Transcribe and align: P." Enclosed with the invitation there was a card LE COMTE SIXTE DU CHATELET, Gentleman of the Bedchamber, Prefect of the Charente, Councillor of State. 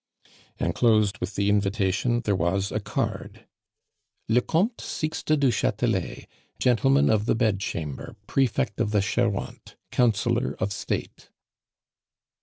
P." 0.57 0.65
Enclosed 0.65 1.19
with 1.19 1.35
the 1.35 1.47
invitation 1.47 2.21
there 2.21 2.35
was 2.35 2.71
a 2.71 2.79
card 2.79 3.45
LE 4.27 4.41
COMTE 4.41 4.81
SIXTE 4.81 5.37
DU 5.39 5.51
CHATELET, 5.51 6.25
Gentleman 6.57 7.07
of 7.11 7.27
the 7.27 7.35
Bedchamber, 7.35 8.15
Prefect 8.25 8.79
of 8.79 8.89
the 8.89 9.01
Charente, 9.03 9.75
Councillor 9.91 10.55
of 10.59 10.73
State. 10.73 11.29